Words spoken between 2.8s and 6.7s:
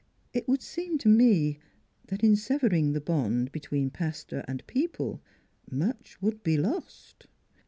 the bond between pastor and people much would be